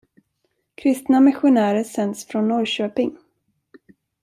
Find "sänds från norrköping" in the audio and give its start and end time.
1.83-3.17